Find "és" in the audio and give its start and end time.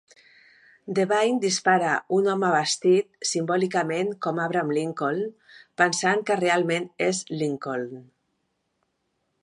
7.11-7.23